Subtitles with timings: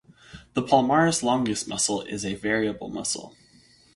[0.55, 3.35] The palmaris longus muscle is a variable muscle.